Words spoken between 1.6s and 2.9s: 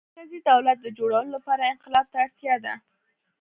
انقلاب ته اړتیا ده.